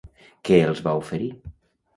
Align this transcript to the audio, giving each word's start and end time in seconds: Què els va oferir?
Què 0.49 0.57
els 0.69 0.81
va 0.89 0.95
oferir? 1.03 1.31